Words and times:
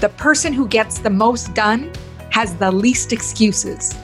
the 0.00 0.08
person 0.10 0.52
who 0.52 0.68
gets 0.68 1.00
the 1.00 1.10
most 1.10 1.54
done 1.54 1.92
has 2.30 2.54
the 2.54 2.70
least 2.70 3.12
excuses. 3.12 3.96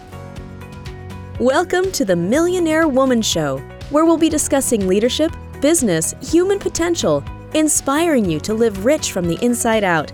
Welcome 1.39 1.93
to 1.93 2.05
the 2.05 2.17
Millionaire 2.17 2.89
Woman 2.89 3.23
Show, 3.23 3.59
where 3.91 4.05
we'll 4.05 4.17
be 4.17 4.29
discussing 4.29 4.89
leadership, 4.89 5.33
business, 5.61 6.13
human 6.21 6.59
potential, 6.59 7.23
inspiring 7.55 8.29
you 8.29 8.41
to 8.41 8.55
live 8.55 8.85
rich 8.85 9.13
from 9.13 9.29
the 9.29 9.39
inside 9.41 9.85
out. 9.85 10.11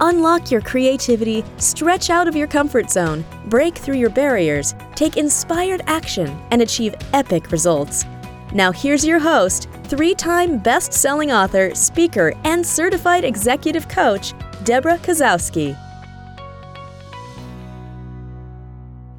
Unlock 0.00 0.52
your 0.52 0.60
creativity, 0.60 1.44
stretch 1.56 2.10
out 2.10 2.28
of 2.28 2.36
your 2.36 2.46
comfort 2.46 2.88
zone, 2.88 3.24
break 3.46 3.76
through 3.76 3.96
your 3.96 4.10
barriers, 4.10 4.76
take 4.94 5.16
inspired 5.16 5.82
action, 5.88 6.28
and 6.52 6.62
achieve 6.62 6.94
epic 7.12 7.50
results. 7.50 8.04
Now, 8.52 8.70
here's 8.70 9.04
your 9.04 9.18
host, 9.18 9.68
three 9.84 10.14
time 10.14 10.58
best 10.58 10.92
selling 10.92 11.32
author, 11.32 11.74
speaker, 11.74 12.32
and 12.44 12.64
certified 12.64 13.24
executive 13.24 13.88
coach, 13.88 14.32
Debra 14.64 14.96
Kasowski. 14.96 15.76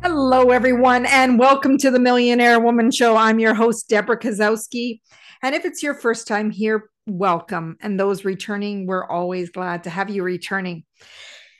Hello, 0.01 0.49
everyone, 0.49 1.05
and 1.05 1.37
welcome 1.37 1.77
to 1.77 1.91
the 1.91 1.99
Millionaire 1.99 2.59
Woman 2.59 2.89
Show. 2.89 3.15
I'm 3.15 3.37
your 3.37 3.53
host, 3.53 3.87
Debra 3.87 4.19
Kasowski. 4.19 5.01
And 5.43 5.53
if 5.53 5.63
it's 5.63 5.83
your 5.83 5.93
first 5.93 6.27
time 6.27 6.49
here, 6.49 6.89
welcome. 7.05 7.77
And 7.81 7.99
those 7.99 8.25
returning, 8.25 8.87
we're 8.87 9.07
always 9.07 9.51
glad 9.51 9.83
to 9.83 9.91
have 9.91 10.09
you 10.09 10.23
returning. 10.23 10.83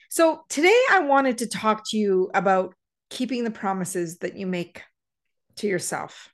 So, 0.10 0.42
today 0.50 0.82
I 0.90 1.02
wanted 1.02 1.38
to 1.40 1.48
talk 1.48 1.84
to 1.92 1.98
you 1.98 2.32
about 2.34 2.74
keeping 3.12 3.44
the 3.44 3.52
promises 3.52 4.18
that 4.18 4.36
you 4.36 4.48
make 4.48 4.82
to 5.58 5.68
yourself. 5.68 6.34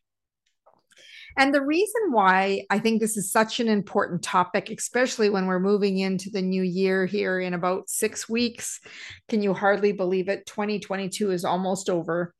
And 1.38 1.54
the 1.54 1.62
reason 1.62 2.12
why 2.12 2.64
I 2.70 2.80
think 2.80 3.00
this 3.00 3.18
is 3.18 3.32
such 3.32 3.60
an 3.60 3.68
important 3.68 4.22
topic, 4.22 4.70
especially 4.70 5.30
when 5.30 5.48
we're 5.48 5.60
moving 5.60 5.98
into 5.98 6.30
the 6.30 6.42
new 6.42 6.64
year 6.64 7.06
here 7.06 7.40
in 7.40 7.54
about 7.54 7.90
six 7.90 8.28
weeks, 8.28 8.80
can 9.30 9.42
you 9.42 9.54
hardly 9.54 9.92
believe 9.92 10.30
it? 10.30 10.46
2022 10.46 11.32
is 11.32 11.46
almost 11.46 11.90
over. 11.90 12.34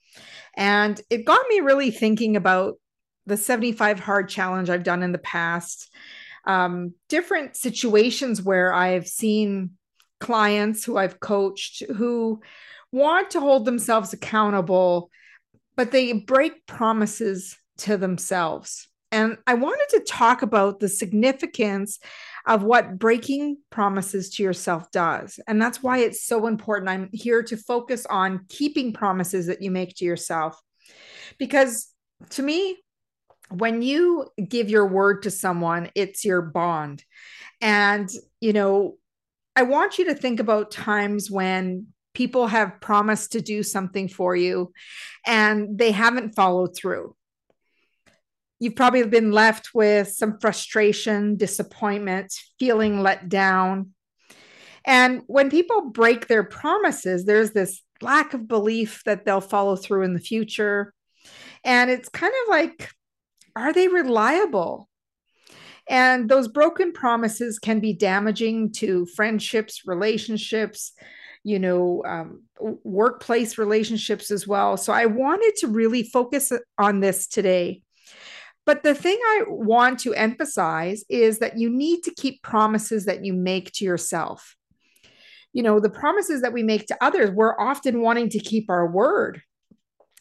And 0.58 1.00
it 1.10 1.26
got 1.26 1.46
me 1.48 1.62
really 1.62 1.92
thinking 1.92 2.36
about 2.36 2.76
the 3.26 3.38
75 3.38 4.00
hard 4.00 4.30
challenge 4.30 4.70
I've 4.70 4.84
done 4.84 5.04
in 5.04 5.12
the 5.12 5.18
past, 5.20 5.90
um, 6.46 6.94
different 7.08 7.56
situations 7.56 8.42
where 8.42 8.74
I've 8.74 9.08
seen 9.08 9.72
clients 10.20 10.84
who 10.84 10.98
I've 10.98 11.20
coached 11.20 11.84
who 11.96 12.42
want 12.92 13.32
to 13.32 13.40
hold 13.40 13.66
themselves 13.66 14.14
accountable, 14.14 15.10
but 15.76 15.92
they 15.92 16.14
break 16.14 16.66
promises 16.66 17.58
to 17.80 17.98
themselves. 17.98 18.88
And 19.12 19.38
I 19.46 19.56
wanted 19.56 19.88
to 19.90 20.06
talk 20.08 20.42
about 20.42 20.80
the 20.80 20.88
significance 20.88 22.00
of 22.48 22.64
what 22.64 22.98
breaking 22.98 23.58
promises 23.70 24.30
to 24.32 24.44
yourself 24.44 24.90
does. 24.92 25.40
And 25.48 25.62
that's 25.62 25.84
why 25.84 26.00
it's 26.00 26.26
so 26.26 26.48
important. 26.48 26.90
I'm 26.90 27.10
here 27.12 27.44
to 27.44 27.58
focus 27.58 28.06
on 28.06 28.46
keeping 28.50 28.94
promises 28.94 29.48
that 29.48 29.62
you 29.62 29.70
make 29.70 29.96
to 29.98 30.06
yourself. 30.06 30.60
Because 31.38 31.88
to 32.32 32.42
me, 32.42 32.78
when 33.50 33.82
you 33.82 34.28
give 34.48 34.70
your 34.70 34.88
word 34.88 35.24
to 35.24 35.32
someone, 35.32 35.90
it's 35.94 36.24
your 36.24 36.42
bond. 36.42 37.04
And, 37.60 38.10
you 38.40 38.54
know, 38.54 38.98
I 39.56 39.64
want 39.64 40.00
you 40.00 40.06
to 40.06 40.16
think 40.16 40.40
about 40.40 40.72
times 40.72 41.30
when 41.30 41.88
people 42.14 42.48
have 42.48 42.80
promised 42.82 43.34
to 43.34 43.42
do 43.42 43.64
something 43.64 44.08
for 44.08 44.36
you 44.36 44.72
and 45.26 45.78
they 45.78 45.92
haven't 45.92 46.36
followed 46.36 46.76
through 46.76 47.16
you've 48.62 48.76
probably 48.76 49.04
been 49.04 49.32
left 49.32 49.72
with 49.74 50.08
some 50.08 50.38
frustration, 50.40 51.36
disappointment, 51.36 52.32
feeling 52.60 53.02
let 53.02 53.28
down. 53.28 53.90
And 54.86 55.24
when 55.26 55.50
people 55.50 55.90
break 55.90 56.28
their 56.28 56.44
promises, 56.44 57.26
there's 57.26 57.52
this 57.52 57.82
lack 58.02 58.36
of 58.36 58.48
belief 58.48 59.02
that 59.06 59.26
they'll 59.26 59.42
follow 59.42 59.76
through 59.76 60.04
in 60.04 60.14
the 60.14 60.20
future. 60.20 60.94
And 61.64 61.90
it's 61.90 62.08
kind 62.08 62.32
of 62.44 62.50
like, 62.50 62.92
are 63.56 63.74
they 63.74 63.88
reliable? 63.88 64.88
And 65.90 66.30
those 66.30 66.48
broken 66.48 66.94
promises 66.94 67.58
can 67.58 67.80
be 67.80 67.94
damaging 67.94 68.74
to 68.74 69.08
friendships, 69.08 69.88
relationships, 69.88 70.94
you 71.44 71.58
know, 71.58 72.04
um, 72.06 72.44
workplace 72.60 73.58
relationships 73.58 74.30
as 74.30 74.48
well. 74.48 74.78
So 74.78 74.94
I 74.94 75.08
wanted 75.08 75.56
to 75.62 75.68
really 75.68 76.04
focus 76.04 76.52
on 76.78 77.00
this 77.00 77.26
today 77.26 77.82
but 78.72 78.84
the 78.84 78.96
thing 78.96 79.20
I 79.22 79.44
want 79.50 80.00
to 80.00 80.14
emphasize 80.14 81.04
is 81.10 81.40
that 81.40 81.58
you 81.58 81.70
need 81.70 82.04
to 82.04 82.16
keep 82.16 82.42
promises 82.42 83.04
that 83.04 83.26
you 83.26 83.34
make 83.34 83.70
to 83.74 83.84
yourself. 83.84 84.56
You 85.52 85.62
know, 85.62 85.82
the 85.82 85.90
promises 85.90 86.42
that 86.42 86.54
we 86.54 86.64
make 86.64 86.88
to 86.88 86.98
others, 87.02 87.32
we're 87.32 87.60
often 87.60 88.02
wanting 88.02 88.30
to 88.30 88.40
keep 88.40 88.70
our 88.70 88.90
word 88.90 89.42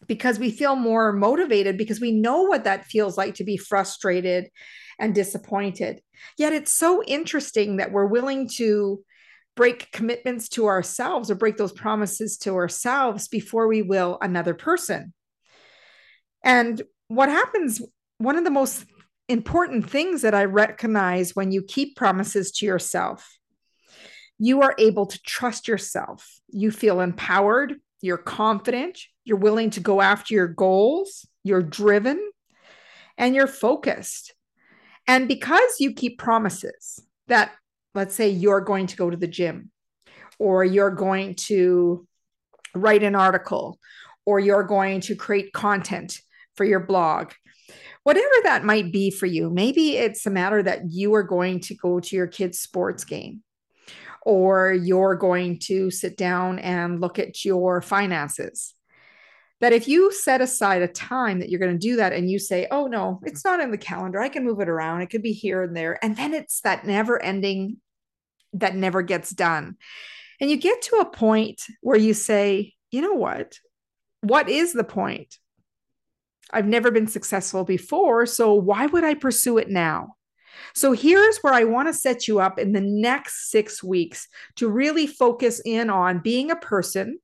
because 0.08 0.40
we 0.40 0.50
feel 0.50 0.74
more 0.74 1.12
motivated 1.12 1.78
because 1.78 2.00
we 2.00 2.10
know 2.10 2.42
what 2.42 2.64
that 2.64 2.86
feels 2.86 3.16
like 3.16 3.36
to 3.36 3.44
be 3.44 3.56
frustrated 3.56 4.50
and 4.98 5.14
disappointed. 5.14 6.00
Yet 6.36 6.52
it's 6.52 6.74
so 6.74 7.04
interesting 7.04 7.76
that 7.76 7.92
we're 7.92 8.06
willing 8.06 8.48
to 8.56 9.04
break 9.54 9.92
commitments 9.92 10.48
to 10.48 10.66
ourselves 10.66 11.30
or 11.30 11.36
break 11.36 11.56
those 11.56 11.70
promises 11.70 12.36
to 12.38 12.56
ourselves 12.56 13.28
before 13.28 13.68
we 13.68 13.82
will 13.82 14.18
another 14.20 14.54
person. 14.54 15.14
And 16.42 16.82
what 17.06 17.28
happens 17.28 17.80
one 18.20 18.36
of 18.36 18.44
the 18.44 18.50
most 18.50 18.84
important 19.30 19.88
things 19.88 20.20
that 20.22 20.34
I 20.34 20.44
recognize 20.44 21.34
when 21.34 21.52
you 21.52 21.62
keep 21.62 21.96
promises 21.96 22.52
to 22.52 22.66
yourself, 22.66 23.38
you 24.38 24.60
are 24.60 24.74
able 24.76 25.06
to 25.06 25.18
trust 25.22 25.66
yourself. 25.66 26.28
You 26.48 26.70
feel 26.70 27.00
empowered, 27.00 27.76
you're 28.02 28.18
confident, 28.18 28.98
you're 29.24 29.38
willing 29.38 29.70
to 29.70 29.80
go 29.80 30.02
after 30.02 30.34
your 30.34 30.48
goals, 30.48 31.26
you're 31.44 31.62
driven, 31.62 32.20
and 33.16 33.34
you're 33.34 33.46
focused. 33.46 34.34
And 35.06 35.26
because 35.26 35.76
you 35.78 35.94
keep 35.94 36.18
promises 36.18 37.02
that, 37.28 37.52
let's 37.94 38.14
say, 38.14 38.28
you're 38.28 38.60
going 38.60 38.86
to 38.88 38.96
go 38.96 39.08
to 39.08 39.16
the 39.16 39.26
gym, 39.26 39.70
or 40.38 40.62
you're 40.62 40.90
going 40.90 41.36
to 41.46 42.06
write 42.74 43.02
an 43.02 43.14
article, 43.14 43.78
or 44.26 44.40
you're 44.40 44.64
going 44.64 45.00
to 45.02 45.16
create 45.16 45.54
content 45.54 46.18
for 46.54 46.64
your 46.64 46.80
blog, 46.80 47.32
whatever 48.02 48.34
that 48.44 48.64
might 48.64 48.92
be 48.92 49.10
for 49.10 49.26
you. 49.26 49.50
Maybe 49.50 49.96
it's 49.96 50.26
a 50.26 50.30
matter 50.30 50.62
that 50.62 50.90
you 50.90 51.14
are 51.14 51.22
going 51.22 51.60
to 51.60 51.74
go 51.74 52.00
to 52.00 52.16
your 52.16 52.26
kid's 52.26 52.58
sports 52.58 53.04
game 53.04 53.42
or 54.22 54.72
you're 54.72 55.16
going 55.16 55.58
to 55.58 55.90
sit 55.90 56.16
down 56.16 56.58
and 56.58 57.00
look 57.00 57.18
at 57.18 57.44
your 57.44 57.80
finances. 57.80 58.74
That 59.60 59.72
if 59.74 59.88
you 59.88 60.10
set 60.10 60.40
aside 60.40 60.80
a 60.80 60.88
time 60.88 61.40
that 61.40 61.50
you're 61.50 61.60
going 61.60 61.78
to 61.78 61.78
do 61.78 61.96
that 61.96 62.14
and 62.14 62.30
you 62.30 62.38
say, 62.38 62.66
oh, 62.70 62.86
no, 62.86 63.20
it's 63.24 63.44
not 63.44 63.60
in 63.60 63.70
the 63.70 63.78
calendar, 63.78 64.18
I 64.18 64.30
can 64.30 64.44
move 64.44 64.60
it 64.60 64.70
around, 64.70 65.02
it 65.02 65.10
could 65.10 65.22
be 65.22 65.32
here 65.32 65.62
and 65.62 65.76
there. 65.76 66.02
And 66.02 66.16
then 66.16 66.32
it's 66.32 66.62
that 66.62 66.86
never 66.86 67.22
ending 67.22 67.76
that 68.54 68.74
never 68.74 69.02
gets 69.02 69.30
done. 69.30 69.76
And 70.40 70.50
you 70.50 70.56
get 70.56 70.80
to 70.82 70.96
a 70.96 71.10
point 71.10 71.62
where 71.82 71.98
you 71.98 72.14
say, 72.14 72.74
you 72.90 73.02
know 73.02 73.12
what? 73.12 73.58
What 74.22 74.48
is 74.48 74.72
the 74.72 74.84
point? 74.84 75.36
I've 76.52 76.66
never 76.66 76.90
been 76.90 77.06
successful 77.06 77.64
before. 77.64 78.26
So 78.26 78.54
why 78.54 78.86
would 78.86 79.04
I 79.04 79.14
pursue 79.14 79.58
it 79.58 79.70
now? 79.70 80.16
So 80.74 80.92
here's 80.92 81.38
where 81.38 81.54
I 81.54 81.64
want 81.64 81.88
to 81.88 81.94
set 81.94 82.28
you 82.28 82.40
up 82.40 82.58
in 82.58 82.72
the 82.72 82.80
next 82.80 83.50
six 83.50 83.82
weeks 83.82 84.28
to 84.56 84.68
really 84.68 85.06
focus 85.06 85.60
in 85.64 85.90
on 85.90 86.20
being 86.20 86.50
a 86.50 86.56
person 86.56 87.18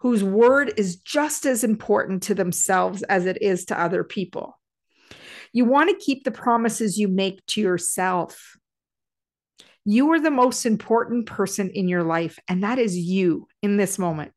whose 0.00 0.22
word 0.22 0.72
is 0.76 0.96
just 0.96 1.44
as 1.44 1.64
important 1.64 2.22
to 2.24 2.34
themselves 2.34 3.02
as 3.04 3.26
it 3.26 3.42
is 3.42 3.66
to 3.66 3.80
other 3.80 4.04
people. 4.04 4.58
You 5.52 5.64
want 5.64 5.90
to 5.90 6.04
keep 6.04 6.24
the 6.24 6.30
promises 6.30 6.98
you 6.98 7.08
make 7.08 7.44
to 7.46 7.60
yourself. 7.60 8.56
You 9.84 10.12
are 10.12 10.20
the 10.20 10.30
most 10.30 10.66
important 10.66 11.26
person 11.26 11.70
in 11.70 11.88
your 11.88 12.02
life, 12.02 12.38
and 12.46 12.62
that 12.62 12.78
is 12.78 12.96
you 12.96 13.48
in 13.62 13.76
this 13.76 13.98
moment. 13.98 14.32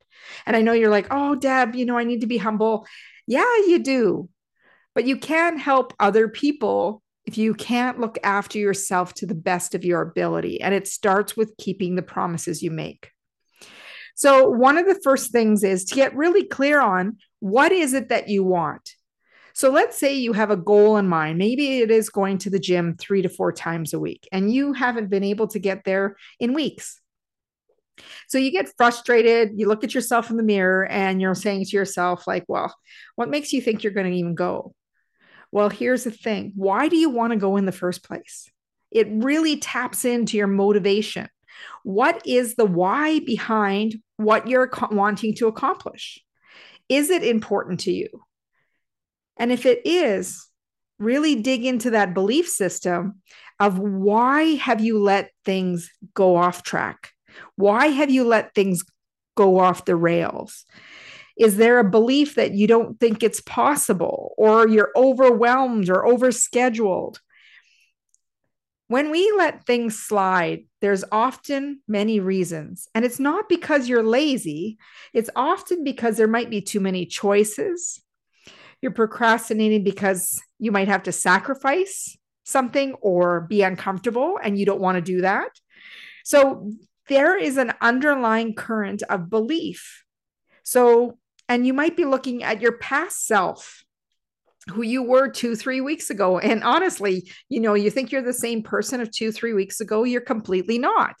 And 0.46 0.56
I 0.56 0.62
know 0.62 0.72
you're 0.72 0.90
like, 0.90 1.08
oh, 1.10 1.34
Deb, 1.34 1.74
you 1.74 1.84
know, 1.84 1.98
I 1.98 2.04
need 2.04 2.22
to 2.22 2.26
be 2.26 2.38
humble. 2.38 2.86
Yeah, 3.26 3.44
you 3.66 3.80
do. 3.80 4.28
But 4.94 5.06
you 5.06 5.16
can't 5.16 5.58
help 5.58 5.94
other 5.98 6.28
people 6.28 7.02
if 7.24 7.38
you 7.38 7.54
can't 7.54 8.00
look 8.00 8.18
after 8.22 8.58
yourself 8.58 9.14
to 9.14 9.26
the 9.26 9.34
best 9.34 9.74
of 9.74 9.84
your 9.84 10.02
ability. 10.02 10.60
And 10.60 10.74
it 10.74 10.88
starts 10.88 11.36
with 11.36 11.56
keeping 11.56 11.94
the 11.94 12.02
promises 12.02 12.62
you 12.62 12.70
make. 12.70 13.10
So, 14.14 14.50
one 14.50 14.76
of 14.76 14.86
the 14.86 15.00
first 15.02 15.32
things 15.32 15.64
is 15.64 15.84
to 15.86 15.94
get 15.94 16.14
really 16.14 16.44
clear 16.44 16.80
on 16.80 17.16
what 17.40 17.72
is 17.72 17.94
it 17.94 18.10
that 18.10 18.28
you 18.28 18.44
want. 18.44 18.90
So, 19.54 19.70
let's 19.70 19.96
say 19.98 20.14
you 20.14 20.34
have 20.34 20.50
a 20.50 20.56
goal 20.56 20.98
in 20.98 21.08
mind. 21.08 21.38
Maybe 21.38 21.78
it 21.78 21.90
is 21.90 22.10
going 22.10 22.38
to 22.38 22.50
the 22.50 22.58
gym 22.58 22.96
three 22.98 23.22
to 23.22 23.28
four 23.30 23.52
times 23.52 23.94
a 23.94 23.98
week, 23.98 24.28
and 24.30 24.52
you 24.52 24.74
haven't 24.74 25.08
been 25.08 25.24
able 25.24 25.48
to 25.48 25.58
get 25.58 25.84
there 25.84 26.16
in 26.38 26.52
weeks. 26.52 27.00
So 28.28 28.38
you 28.38 28.50
get 28.50 28.72
frustrated, 28.76 29.52
you 29.56 29.68
look 29.68 29.84
at 29.84 29.94
yourself 29.94 30.30
in 30.30 30.36
the 30.36 30.42
mirror 30.42 30.86
and 30.86 31.20
you're 31.20 31.34
saying 31.34 31.66
to 31.66 31.76
yourself, 31.76 32.26
like, 32.26 32.44
well, 32.48 32.74
what 33.16 33.28
makes 33.28 33.52
you 33.52 33.60
think 33.60 33.82
you're 33.82 33.92
going 33.92 34.10
to 34.10 34.16
even 34.16 34.34
go? 34.34 34.74
Well, 35.52 35.68
here's 35.68 36.04
the 36.04 36.10
thing 36.10 36.52
why 36.56 36.88
do 36.88 36.96
you 36.96 37.10
want 37.10 37.32
to 37.32 37.38
go 37.38 37.56
in 37.56 37.66
the 37.66 37.72
first 37.72 38.02
place? 38.02 38.50
It 38.90 39.06
really 39.10 39.58
taps 39.58 40.04
into 40.04 40.36
your 40.36 40.46
motivation. 40.46 41.28
What 41.84 42.26
is 42.26 42.56
the 42.56 42.64
why 42.64 43.20
behind 43.20 43.96
what 44.16 44.48
you're 44.48 44.70
wanting 44.90 45.34
to 45.36 45.46
accomplish? 45.46 46.18
Is 46.88 47.10
it 47.10 47.22
important 47.22 47.80
to 47.80 47.92
you? 47.92 48.08
And 49.36 49.52
if 49.52 49.66
it 49.66 49.80
is, 49.84 50.48
really 50.98 51.34
dig 51.34 51.64
into 51.64 51.90
that 51.90 52.14
belief 52.14 52.48
system 52.48 53.20
of 53.58 53.78
why 53.78 54.54
have 54.54 54.80
you 54.80 54.98
let 54.98 55.30
things 55.44 55.90
go 56.14 56.36
off 56.36 56.62
track? 56.62 57.10
Why 57.56 57.86
have 57.86 58.10
you 58.10 58.24
let 58.24 58.54
things 58.54 58.84
go 59.36 59.58
off 59.58 59.84
the 59.84 59.96
rails? 59.96 60.64
Is 61.38 61.56
there 61.56 61.78
a 61.78 61.90
belief 61.90 62.34
that 62.34 62.52
you 62.52 62.66
don't 62.66 62.98
think 63.00 63.22
it's 63.22 63.40
possible 63.40 64.34
or 64.36 64.68
you're 64.68 64.92
overwhelmed 64.96 65.88
or 65.88 66.04
overscheduled? 66.04 67.18
When 68.88 69.10
we 69.10 69.32
let 69.36 69.64
things 69.64 69.98
slide, 69.98 70.64
there's 70.82 71.04
often 71.10 71.80
many 71.88 72.20
reasons. 72.20 72.88
And 72.94 73.04
it's 73.04 73.18
not 73.18 73.48
because 73.48 73.88
you're 73.88 74.02
lazy, 74.02 74.76
it's 75.14 75.30
often 75.34 75.82
because 75.82 76.18
there 76.18 76.28
might 76.28 76.50
be 76.50 76.60
too 76.60 76.80
many 76.80 77.06
choices. 77.06 78.02
You're 78.82 78.92
procrastinating 78.92 79.84
because 79.84 80.42
you 80.58 80.72
might 80.72 80.88
have 80.88 81.04
to 81.04 81.12
sacrifice 81.12 82.18
something 82.44 82.94
or 83.00 83.42
be 83.42 83.62
uncomfortable 83.62 84.38
and 84.42 84.58
you 84.58 84.66
don't 84.66 84.80
want 84.80 84.96
to 84.96 85.00
do 85.00 85.22
that. 85.22 85.50
So 86.24 86.70
there 87.08 87.36
is 87.36 87.56
an 87.56 87.72
underlying 87.80 88.54
current 88.54 89.02
of 89.08 89.30
belief. 89.30 90.04
So, 90.64 91.18
and 91.48 91.66
you 91.66 91.72
might 91.72 91.96
be 91.96 92.04
looking 92.04 92.42
at 92.42 92.60
your 92.60 92.78
past 92.78 93.26
self 93.26 93.84
who 94.68 94.82
you 94.82 95.02
were 95.02 95.28
two, 95.28 95.56
three 95.56 95.80
weeks 95.80 96.10
ago. 96.10 96.38
And 96.38 96.62
honestly, 96.62 97.30
you 97.48 97.60
know, 97.60 97.74
you 97.74 97.90
think 97.90 98.12
you're 98.12 98.22
the 98.22 98.32
same 98.32 98.62
person 98.62 99.00
of 99.00 99.10
two, 99.10 99.32
three 99.32 99.54
weeks 99.54 99.80
ago. 99.80 100.04
You're 100.04 100.20
completely 100.20 100.78
not 100.78 101.16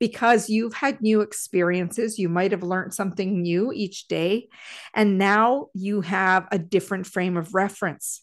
because 0.00 0.48
you've 0.48 0.74
had 0.74 1.02
new 1.02 1.20
experiences. 1.20 2.18
You 2.18 2.28
might 2.28 2.52
have 2.52 2.62
learned 2.62 2.94
something 2.94 3.42
new 3.42 3.72
each 3.72 4.08
day. 4.08 4.48
And 4.94 5.18
now 5.18 5.66
you 5.74 6.00
have 6.00 6.48
a 6.50 6.58
different 6.58 7.06
frame 7.06 7.36
of 7.36 7.54
reference. 7.54 8.22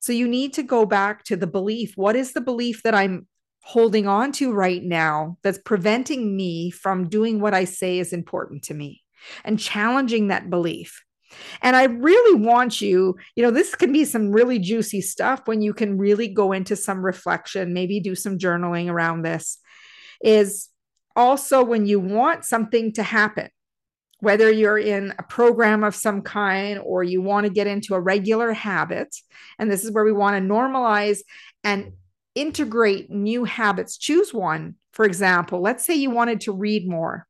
So 0.00 0.12
you 0.12 0.26
need 0.26 0.54
to 0.54 0.62
go 0.62 0.84
back 0.84 1.24
to 1.24 1.36
the 1.36 1.46
belief. 1.46 1.92
What 1.96 2.16
is 2.16 2.32
the 2.32 2.40
belief 2.40 2.82
that 2.82 2.94
I'm 2.94 3.28
holding 3.60 4.06
on 4.06 4.32
to 4.32 4.52
right 4.52 4.82
now 4.82 5.38
that's 5.42 5.58
preventing 5.58 6.36
me 6.36 6.70
from 6.70 7.08
doing 7.08 7.40
what 7.40 7.54
I 7.54 7.64
say 7.64 7.98
is 7.98 8.12
important 8.12 8.64
to 8.64 8.74
me 8.74 9.03
and 9.44 9.58
challenging 9.58 10.28
that 10.28 10.50
belief? 10.50 11.02
And 11.62 11.74
I 11.76 11.84
really 11.84 12.40
want 12.40 12.80
you, 12.80 13.16
you 13.34 13.42
know, 13.42 13.50
this 13.50 13.74
can 13.74 13.92
be 13.92 14.04
some 14.04 14.30
really 14.30 14.58
juicy 14.58 15.00
stuff 15.00 15.42
when 15.46 15.62
you 15.62 15.74
can 15.74 15.98
really 15.98 16.28
go 16.28 16.52
into 16.52 16.76
some 16.76 17.04
reflection, 17.04 17.74
maybe 17.74 18.00
do 18.00 18.14
some 18.14 18.38
journaling 18.38 18.88
around 18.88 19.22
this. 19.22 19.58
Is 20.22 20.68
also 21.16 21.64
when 21.64 21.86
you 21.86 22.00
want 22.00 22.44
something 22.44 22.92
to 22.92 23.02
happen, 23.02 23.48
whether 24.20 24.50
you're 24.50 24.78
in 24.78 25.12
a 25.18 25.22
program 25.22 25.84
of 25.84 25.94
some 25.94 26.22
kind 26.22 26.78
or 26.78 27.02
you 27.02 27.20
want 27.20 27.44
to 27.46 27.52
get 27.52 27.66
into 27.66 27.94
a 27.94 28.00
regular 28.00 28.52
habit. 28.52 29.14
And 29.58 29.70
this 29.70 29.84
is 29.84 29.90
where 29.90 30.04
we 30.04 30.12
want 30.12 30.36
to 30.36 30.54
normalize 30.54 31.18
and 31.62 31.92
integrate 32.34 33.10
new 33.10 33.44
habits. 33.44 33.98
Choose 33.98 34.32
one. 34.32 34.76
For 34.92 35.04
example, 35.04 35.60
let's 35.60 35.84
say 35.84 35.94
you 35.94 36.10
wanted 36.10 36.42
to 36.42 36.52
read 36.52 36.88
more 36.88 37.26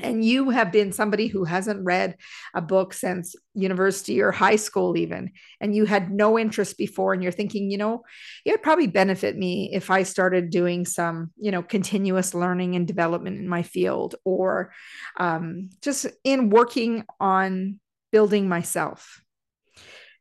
and 0.00 0.24
you 0.24 0.50
have 0.50 0.72
been 0.72 0.92
somebody 0.92 1.28
who 1.28 1.44
hasn't 1.44 1.84
read 1.84 2.16
a 2.52 2.60
book 2.60 2.92
since 2.92 3.36
university 3.54 4.20
or 4.20 4.32
high 4.32 4.56
school 4.56 4.96
even 4.96 5.30
and 5.60 5.74
you 5.74 5.84
had 5.84 6.10
no 6.10 6.36
interest 6.38 6.76
before 6.76 7.12
and 7.12 7.22
you're 7.22 7.30
thinking 7.30 7.70
you 7.70 7.78
know 7.78 8.02
it 8.44 8.50
would 8.50 8.62
probably 8.62 8.88
benefit 8.88 9.36
me 9.36 9.70
if 9.72 9.90
i 9.90 10.02
started 10.02 10.50
doing 10.50 10.84
some 10.84 11.30
you 11.36 11.52
know 11.52 11.62
continuous 11.62 12.34
learning 12.34 12.74
and 12.74 12.88
development 12.88 13.38
in 13.38 13.48
my 13.48 13.62
field 13.62 14.16
or 14.24 14.72
um, 15.18 15.70
just 15.80 16.06
in 16.24 16.50
working 16.50 17.04
on 17.20 17.78
building 18.10 18.48
myself. 18.48 19.20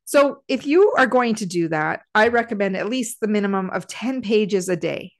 So 0.05 0.41
if 0.47 0.65
you 0.65 0.93
are 0.97 1.07
going 1.07 1.35
to 1.35 1.45
do 1.45 1.69
that 1.69 2.01
i 2.13 2.27
recommend 2.27 2.75
at 2.75 2.89
least 2.89 3.19
the 3.21 3.27
minimum 3.27 3.69
of 3.69 3.87
10 3.87 4.21
pages 4.21 4.67
a 4.67 4.75
day 4.75 5.12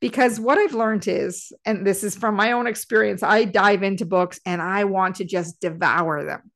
because 0.00 0.38
what 0.38 0.58
I've 0.58 0.74
learned 0.74 1.08
is, 1.08 1.52
and 1.64 1.86
this 1.86 2.04
is 2.04 2.14
from 2.14 2.34
my 2.34 2.52
own 2.52 2.66
experience, 2.66 3.22
I 3.22 3.44
dive 3.44 3.82
into 3.82 4.04
books 4.04 4.40
and 4.44 4.60
I 4.60 4.84
want 4.84 5.16
to 5.16 5.24
just 5.24 5.60
devour 5.60 6.24
them. 6.24 6.50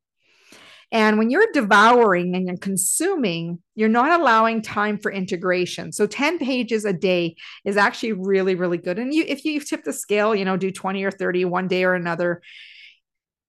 And 0.93 1.19
when 1.19 1.31
you're 1.31 1.47
devouring 1.53 2.35
and 2.35 2.49
you're 2.49 2.57
consuming, 2.57 3.63
you're 3.77 3.89
not 3.89 4.21
allowing 4.21 4.61
time 4.61 4.99
for 4.99 5.13
integration. 5.13 5.93
So 5.93 6.07
10 6.07 6.39
pages 6.39 6.85
a 6.85 6.93
day 6.93 7.37
is 7.65 7.77
actually 7.77 8.13
really, 8.13 8.57
really 8.57 8.79
good. 8.79 8.99
And 8.99 9.15
you, 9.15 9.25
if 9.27 9.45
you 9.45 9.61
tip 9.61 9.85
the 9.85 9.93
scale, 9.93 10.35
you 10.35 10.45
know, 10.45 10.57
do 10.57 10.73
20 10.73 11.05
or 11.05 11.13
30 11.13 11.45
one 11.45 11.69
day 11.69 11.85
or 11.85 11.95
another, 11.95 12.43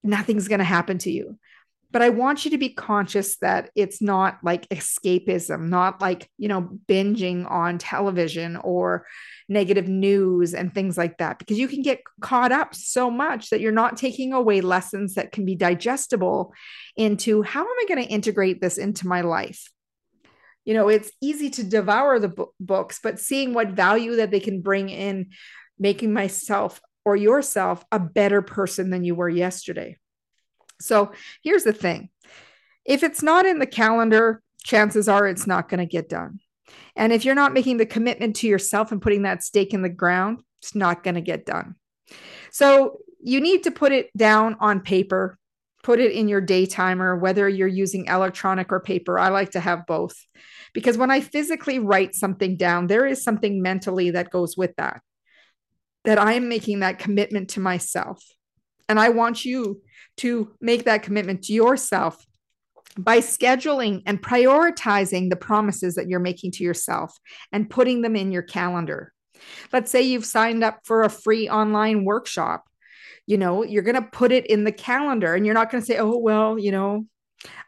nothing's 0.03 0.47
going 0.47 0.59
to 0.59 0.65
happen 0.65 0.99
to 0.99 1.11
you 1.11 1.37
but 1.91 2.01
I 2.01 2.09
want 2.09 2.45
you 2.45 2.51
to 2.51 2.57
be 2.57 2.69
conscious 2.69 3.37
that 3.39 3.69
it's 3.75 4.01
not 4.01 4.39
like 4.43 4.67
escapism, 4.69 5.69
not 5.69 6.01
like, 6.01 6.29
you 6.37 6.47
know, 6.47 6.79
binging 6.87 7.49
on 7.49 7.77
television 7.77 8.55
or 8.55 9.05
negative 9.49 9.87
news 9.87 10.53
and 10.53 10.73
things 10.73 10.97
like 10.97 11.17
that, 11.17 11.37
because 11.37 11.59
you 11.59 11.67
can 11.67 11.81
get 11.81 12.01
caught 12.21 12.51
up 12.51 12.73
so 12.73 13.11
much 13.11 13.49
that 13.49 13.59
you're 13.59 13.71
not 13.71 13.97
taking 13.97 14.31
away 14.31 14.61
lessons 14.61 15.15
that 15.15 15.31
can 15.31 15.45
be 15.45 15.55
digestible 15.55 16.53
into 16.95 17.41
how 17.41 17.61
am 17.61 17.67
I 17.67 17.85
going 17.87 18.03
to 18.03 18.11
integrate 18.11 18.61
this 18.61 18.77
into 18.77 19.07
my 19.07 19.21
life? 19.21 19.69
You 20.63 20.75
know, 20.75 20.87
it's 20.89 21.11
easy 21.21 21.49
to 21.51 21.63
devour 21.63 22.19
the 22.19 22.33
books, 22.59 22.99
but 23.01 23.19
seeing 23.19 23.53
what 23.53 23.69
value 23.69 24.17
that 24.17 24.31
they 24.31 24.39
can 24.39 24.61
bring 24.61 24.89
in 24.89 25.31
making 25.79 26.13
myself 26.13 26.79
or 27.03 27.15
yourself 27.15 27.83
a 27.91 27.99
better 27.99 28.43
person 28.43 28.91
than 28.91 29.03
you 29.03 29.15
were 29.15 29.27
yesterday. 29.27 29.97
So 30.81 31.11
here's 31.43 31.63
the 31.63 31.73
thing 31.73 32.09
if 32.85 33.03
it's 33.03 33.21
not 33.21 33.45
in 33.45 33.59
the 33.59 33.65
calendar, 33.65 34.41
chances 34.63 35.07
are 35.07 35.27
it's 35.27 35.47
not 35.47 35.69
going 35.69 35.79
to 35.79 35.85
get 35.85 36.09
done. 36.09 36.39
And 36.95 37.11
if 37.13 37.25
you're 37.25 37.35
not 37.35 37.53
making 37.53 37.77
the 37.77 37.85
commitment 37.85 38.35
to 38.37 38.47
yourself 38.47 38.91
and 38.91 39.01
putting 39.01 39.23
that 39.23 39.43
stake 39.43 39.73
in 39.73 39.81
the 39.81 39.89
ground, 39.89 40.41
it's 40.61 40.75
not 40.75 41.03
going 41.03 41.15
to 41.15 41.21
get 41.21 41.45
done. 41.45 41.75
So 42.51 42.99
you 43.23 43.39
need 43.39 43.63
to 43.63 43.71
put 43.71 43.91
it 43.91 44.15
down 44.15 44.57
on 44.59 44.81
paper, 44.81 45.37
put 45.83 45.99
it 45.99 46.11
in 46.11 46.27
your 46.27 46.41
day 46.41 46.65
timer, 46.65 47.15
whether 47.15 47.47
you're 47.47 47.67
using 47.67 48.05
electronic 48.05 48.71
or 48.71 48.79
paper. 48.79 49.17
I 49.17 49.29
like 49.29 49.51
to 49.51 49.59
have 49.59 49.85
both 49.85 50.15
because 50.73 50.97
when 50.97 51.11
I 51.11 51.21
physically 51.21 51.79
write 51.79 52.15
something 52.15 52.57
down, 52.57 52.87
there 52.87 53.05
is 53.05 53.23
something 53.23 53.61
mentally 53.61 54.11
that 54.11 54.31
goes 54.31 54.57
with 54.57 54.75
that, 54.77 55.01
that 56.03 56.17
I 56.17 56.33
am 56.33 56.49
making 56.49 56.79
that 56.79 56.99
commitment 56.99 57.51
to 57.51 57.59
myself. 57.59 58.23
And 58.91 58.99
I 58.99 59.07
want 59.07 59.45
you 59.45 59.81
to 60.17 60.51
make 60.59 60.83
that 60.83 61.03
commitment 61.03 61.43
to 61.43 61.53
yourself 61.53 62.25
by 62.97 63.19
scheduling 63.19 64.03
and 64.05 64.21
prioritizing 64.21 65.29
the 65.29 65.37
promises 65.37 65.95
that 65.95 66.09
you're 66.09 66.19
making 66.19 66.51
to 66.51 66.65
yourself 66.65 67.17
and 67.53 67.69
putting 67.69 68.01
them 68.01 68.17
in 68.17 68.33
your 68.33 68.41
calendar. 68.41 69.13
Let's 69.71 69.91
say 69.91 70.01
you've 70.01 70.25
signed 70.25 70.61
up 70.61 70.81
for 70.83 71.03
a 71.03 71.09
free 71.09 71.47
online 71.47 72.03
workshop. 72.03 72.65
You 73.25 73.37
know, 73.37 73.63
you're 73.63 73.81
going 73.81 73.95
to 73.95 74.01
put 74.01 74.33
it 74.33 74.45
in 74.47 74.65
the 74.65 74.73
calendar 74.73 75.35
and 75.35 75.45
you're 75.45 75.55
not 75.55 75.71
going 75.71 75.81
to 75.81 75.87
say, 75.87 75.97
"Oh, 75.97 76.17
well, 76.17 76.59
you 76.59 76.73
know, 76.73 77.05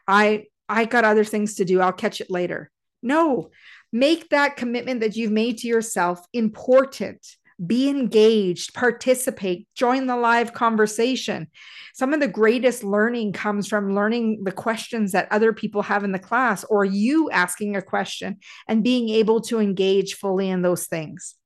I 0.06 0.44
I 0.68 0.84
got 0.84 1.04
other 1.04 1.24
things 1.24 1.54
to 1.54 1.64
do. 1.64 1.80
I'll 1.80 1.92
catch 1.92 2.20
it 2.20 2.30
later." 2.30 2.70
No. 3.02 3.48
Make 3.94 4.28
that 4.28 4.56
commitment 4.56 5.00
that 5.00 5.16
you've 5.16 5.32
made 5.32 5.56
to 5.58 5.68
yourself 5.68 6.20
important 6.34 7.26
be 7.64 7.88
engaged, 7.88 8.74
participate, 8.74 9.68
join 9.74 10.06
the 10.06 10.16
live 10.16 10.52
conversation. 10.52 11.48
Some 11.94 12.12
of 12.12 12.20
the 12.20 12.28
greatest 12.28 12.82
learning 12.82 13.32
comes 13.32 13.68
from 13.68 13.94
learning 13.94 14.42
the 14.44 14.52
questions 14.52 15.12
that 15.12 15.28
other 15.30 15.52
people 15.52 15.82
have 15.82 16.02
in 16.02 16.12
the 16.12 16.18
class 16.18 16.64
or 16.64 16.84
you 16.84 17.30
asking 17.30 17.76
a 17.76 17.82
question 17.82 18.38
and 18.66 18.82
being 18.82 19.08
able 19.08 19.40
to 19.42 19.60
engage 19.60 20.14
fully 20.14 20.48
in 20.48 20.62
those 20.62 20.86
things. 20.86 21.36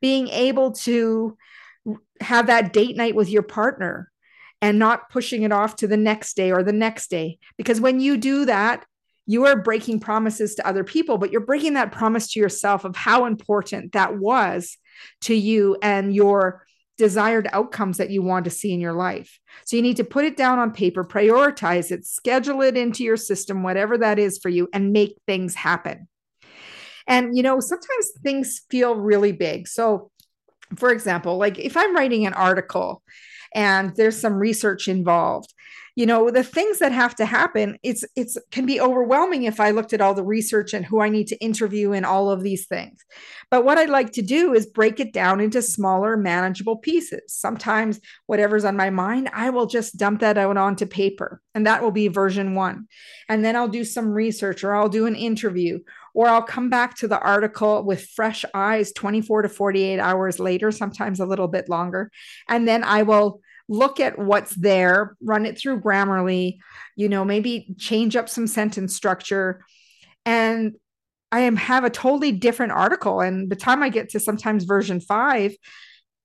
Being 0.00 0.28
able 0.28 0.72
to 0.72 1.36
have 2.20 2.46
that 2.46 2.72
date 2.72 2.96
night 2.96 3.14
with 3.14 3.28
your 3.28 3.42
partner 3.42 4.10
and 4.62 4.78
not 4.78 5.10
pushing 5.10 5.42
it 5.42 5.52
off 5.52 5.76
to 5.76 5.86
the 5.86 5.96
next 5.96 6.36
day 6.36 6.50
or 6.50 6.62
the 6.62 6.72
next 6.72 7.10
day. 7.10 7.38
Because 7.58 7.80
when 7.80 8.00
you 8.00 8.16
do 8.16 8.46
that, 8.46 8.86
you 9.26 9.46
are 9.46 9.60
breaking 9.60 10.00
promises 10.00 10.54
to 10.54 10.66
other 10.66 10.84
people, 10.84 11.18
but 11.18 11.30
you're 11.30 11.40
breaking 11.40 11.74
that 11.74 11.92
promise 11.92 12.32
to 12.32 12.40
yourself 12.40 12.84
of 12.84 12.96
how 12.96 13.26
important 13.26 13.92
that 13.92 14.18
was 14.18 14.78
to 15.22 15.34
you 15.34 15.76
and 15.82 16.14
your 16.14 16.64
desired 16.96 17.48
outcomes 17.52 17.98
that 17.98 18.10
you 18.10 18.22
want 18.22 18.44
to 18.44 18.50
see 18.50 18.72
in 18.72 18.80
your 18.80 18.92
life. 18.92 19.40
So 19.64 19.76
you 19.76 19.82
need 19.82 19.96
to 19.96 20.04
put 20.04 20.24
it 20.24 20.36
down 20.36 20.58
on 20.58 20.72
paper, 20.72 21.04
prioritize 21.04 21.90
it, 21.90 22.06
schedule 22.06 22.62
it 22.62 22.76
into 22.76 23.02
your 23.02 23.16
system, 23.16 23.62
whatever 23.62 23.98
that 23.98 24.18
is 24.18 24.38
for 24.38 24.48
you, 24.48 24.68
and 24.72 24.92
make 24.92 25.16
things 25.26 25.54
happen. 25.54 26.08
And, 27.06 27.36
you 27.36 27.42
know, 27.42 27.60
sometimes 27.60 28.12
things 28.22 28.62
feel 28.70 28.94
really 28.94 29.32
big. 29.32 29.68
So, 29.68 30.10
for 30.76 30.90
example, 30.90 31.36
like 31.36 31.58
if 31.58 31.76
I'm 31.76 31.94
writing 31.94 32.26
an 32.26 32.34
article 32.34 33.02
and 33.54 33.94
there's 33.94 34.20
some 34.20 34.34
research 34.34 34.88
involved 34.88 35.53
you 35.96 36.06
know 36.06 36.30
the 36.30 36.42
things 36.42 36.78
that 36.78 36.92
have 36.92 37.14
to 37.14 37.24
happen 37.24 37.78
it's 37.82 38.04
it's 38.16 38.36
can 38.50 38.66
be 38.66 38.80
overwhelming 38.80 39.44
if 39.44 39.60
i 39.60 39.70
looked 39.70 39.92
at 39.92 40.00
all 40.00 40.14
the 40.14 40.24
research 40.24 40.74
and 40.74 40.84
who 40.84 41.00
i 41.00 41.08
need 41.08 41.28
to 41.28 41.36
interview 41.36 41.92
and 41.92 42.04
all 42.04 42.30
of 42.30 42.42
these 42.42 42.66
things. 42.66 43.04
But 43.50 43.64
what 43.64 43.78
i'd 43.78 43.90
like 43.90 44.12
to 44.12 44.22
do 44.22 44.54
is 44.54 44.66
break 44.66 45.00
it 45.00 45.12
down 45.12 45.40
into 45.40 45.62
smaller 45.62 46.16
manageable 46.16 46.76
pieces. 46.76 47.22
Sometimes 47.28 48.00
whatever's 48.26 48.64
on 48.64 48.76
my 48.76 48.90
mind 48.90 49.30
i 49.32 49.50
will 49.50 49.66
just 49.66 49.96
dump 49.96 50.20
that 50.20 50.38
out 50.38 50.56
onto 50.56 50.86
paper 50.86 51.40
and 51.54 51.66
that 51.66 51.82
will 51.82 51.92
be 51.92 52.08
version 52.08 52.54
1 52.54 52.88
and 53.28 53.44
then 53.44 53.56
i'll 53.56 53.68
do 53.68 53.84
some 53.84 54.10
research 54.10 54.64
or 54.64 54.74
i'll 54.74 54.88
do 54.88 55.06
an 55.06 55.16
interview 55.16 55.78
or 56.14 56.28
I'll 56.28 56.42
come 56.42 56.70
back 56.70 56.96
to 56.98 57.08
the 57.08 57.18
article 57.18 57.82
with 57.82 58.08
fresh 58.10 58.44
eyes 58.54 58.92
24 58.92 59.42
to 59.42 59.48
48 59.48 59.98
hours 59.98 60.38
later, 60.38 60.70
sometimes 60.70 61.18
a 61.18 61.26
little 61.26 61.48
bit 61.48 61.68
longer. 61.68 62.10
And 62.48 62.66
then 62.66 62.84
I 62.84 63.02
will 63.02 63.40
look 63.68 64.00
at 64.00 64.18
what's 64.18 64.54
there, 64.54 65.16
run 65.22 65.46
it 65.46 65.58
through 65.58 65.80
Grammarly, 65.80 66.58
you 66.96 67.08
know, 67.08 67.24
maybe 67.24 67.74
change 67.78 68.16
up 68.16 68.28
some 68.28 68.46
sentence 68.46 68.94
structure. 68.94 69.64
And 70.26 70.74
I 71.32 71.40
am 71.40 71.56
have 71.56 71.84
a 71.84 71.90
totally 71.90 72.32
different 72.32 72.72
article. 72.72 73.20
And 73.20 73.48
by 73.48 73.54
the 73.54 73.60
time 73.60 73.82
I 73.82 73.88
get 73.88 74.10
to 74.10 74.20
sometimes 74.20 74.64
version 74.64 75.00
five, 75.00 75.54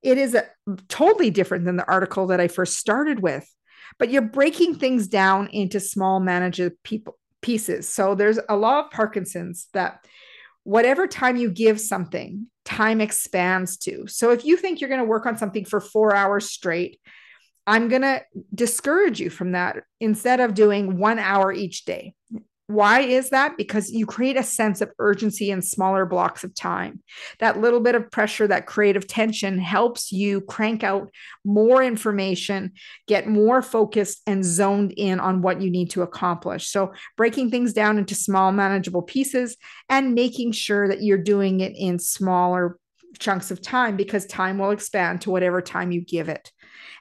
it 0.01 0.17
is 0.17 0.35
a, 0.35 0.45
totally 0.87 1.29
different 1.29 1.65
than 1.65 1.77
the 1.77 1.87
article 1.87 2.27
that 2.27 2.39
I 2.39 2.47
first 2.47 2.77
started 2.77 3.21
with. 3.21 3.47
But 3.97 4.11
you're 4.11 4.21
breaking 4.21 4.75
things 4.75 5.07
down 5.07 5.47
into 5.47 5.79
small 5.79 6.19
manageable 6.19 6.77
people 6.83 7.17
pieces. 7.41 7.87
So 7.87 8.15
there's 8.15 8.39
a 8.49 8.55
law 8.55 8.81
of 8.81 8.91
Parkinson's 8.91 9.67
that 9.73 10.05
whatever 10.63 11.07
time 11.07 11.37
you 11.37 11.49
give 11.49 11.79
something, 11.79 12.47
time 12.65 13.01
expands 13.01 13.77
to. 13.77 14.05
So 14.07 14.31
if 14.31 14.45
you 14.45 14.57
think 14.57 14.79
you're 14.79 14.89
going 14.89 15.01
to 15.01 15.07
work 15.07 15.25
on 15.25 15.37
something 15.37 15.65
for 15.65 15.79
four 15.79 16.13
hours 16.13 16.51
straight, 16.51 16.99
I'm 17.67 17.87
going 17.87 18.01
to 18.01 18.21
discourage 18.53 19.19
you 19.19 19.29
from 19.29 19.51
that 19.51 19.83
instead 19.99 20.39
of 20.39 20.53
doing 20.53 20.97
one 20.97 21.19
hour 21.19 21.51
each 21.51 21.85
day. 21.85 22.13
Why 22.69 22.99
is 22.99 23.31
that? 23.31 23.57
Because 23.57 23.89
you 23.89 24.05
create 24.05 24.37
a 24.37 24.43
sense 24.43 24.79
of 24.81 24.91
urgency 24.99 25.49
in 25.49 25.63
smaller 25.63 26.05
blocks 26.05 26.43
of 26.43 26.53
time. 26.53 27.01
That 27.39 27.59
little 27.59 27.79
bit 27.79 27.95
of 27.95 28.11
pressure, 28.11 28.45
that 28.45 28.67
creative 28.67 29.07
tension 29.07 29.57
helps 29.57 30.11
you 30.11 30.41
crank 30.41 30.83
out 30.83 31.09
more 31.43 31.81
information, 31.81 32.73
get 33.07 33.27
more 33.27 33.63
focused 33.63 34.21
and 34.27 34.45
zoned 34.45 34.93
in 34.95 35.19
on 35.19 35.41
what 35.41 35.63
you 35.63 35.71
need 35.71 35.89
to 35.91 36.03
accomplish. 36.03 36.67
So, 36.67 36.93
breaking 37.17 37.49
things 37.49 37.73
down 37.73 37.97
into 37.97 38.13
small, 38.13 38.51
manageable 38.51 39.01
pieces 39.01 39.57
and 39.89 40.13
making 40.13 40.51
sure 40.51 40.87
that 40.89 41.01
you're 41.01 41.17
doing 41.17 41.61
it 41.61 41.73
in 41.75 41.97
smaller 41.97 42.77
chunks 43.17 43.49
of 43.49 43.63
time 43.63 43.97
because 43.97 44.27
time 44.27 44.59
will 44.59 44.69
expand 44.69 45.21
to 45.21 45.31
whatever 45.31 45.59
time 45.59 45.91
you 45.91 46.01
give 46.01 46.29
it. 46.29 46.51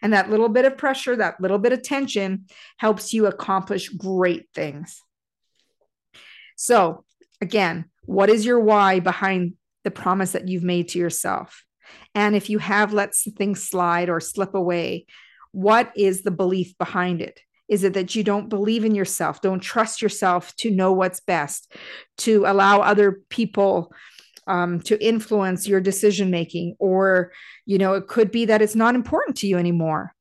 And 0.03 0.13
that 0.13 0.31
little 0.31 0.49
bit 0.49 0.65
of 0.65 0.77
pressure, 0.79 1.17
that 1.17 1.41
little 1.41 1.59
bit 1.59 1.73
of 1.73 1.83
tension 1.83 2.47
helps 2.77 3.13
you 3.13 3.27
accomplish 3.27 3.89
great 3.89 4.47
things. 4.55 5.03
So, 6.57 7.05
again, 7.41 7.87
what 8.05 8.31
is 8.31 8.45
your 8.45 8.61
why 8.61 9.01
behind 9.01 9.55
the 9.85 9.91
promise 9.91 10.33
that 10.33 10.49
you've 10.49 10.65
made 10.65 10.89
to 10.89 10.99
yourself? 10.99 11.65
And 12.15 12.35
if 12.35 12.51
you 12.51 12.59
have 12.59 12.93
let 12.93 13.15
things 13.15 13.69
slide 13.69 14.09
or 14.09 14.21
slip 14.21 14.55
away, 14.55 15.07
what 15.53 15.93
is 15.97 16.23
the 16.23 16.31
belief 16.31 16.77
behind 16.79 17.23
it? 17.23 17.41
Is 17.69 17.85
it 17.85 17.95
that 17.95 18.15
you 18.15 18.25
don't 18.25 18.49
believe 18.49 18.85
in 18.85 18.95
yourself, 18.95 19.43
don't 19.43 19.61
trust 19.61 20.01
yourself 20.01 20.55
to 20.57 20.71
know 20.71 20.93
what's 20.93 21.21
best, 21.21 21.73
to 22.19 22.45
allow 22.47 22.81
other 22.81 23.21
people 23.29 23.93
um, 24.49 24.81
to 24.81 25.03
influence 25.05 25.69
your 25.69 25.81
decision 25.81 26.31
making 26.31 26.75
or 26.79 27.33
you 27.67 27.79
know 27.79 27.95
it 27.95 28.09
could 28.09 28.31
be 28.31 28.47
that 28.47 28.63
it's 28.63 28.75
not 28.75 28.95
important 28.95 29.37
to 29.39 29.47
you 29.47 29.59
anymore. 29.59 30.13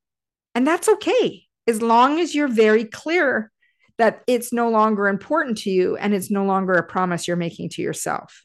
And 0.54 0.66
that's 0.66 0.88
okay 0.88 1.44
as 1.66 1.82
long 1.82 2.18
as 2.18 2.34
you're 2.34 2.48
very 2.48 2.84
clear 2.84 3.50
that 3.98 4.22
it's 4.26 4.52
no 4.52 4.70
longer 4.70 5.08
important 5.08 5.58
to 5.58 5.70
you 5.70 5.96
and 5.96 6.14
it's 6.14 6.30
no 6.30 6.44
longer 6.44 6.72
a 6.74 6.82
promise 6.82 7.26
you're 7.26 7.36
making 7.36 7.68
to 7.70 7.82
yourself. 7.82 8.42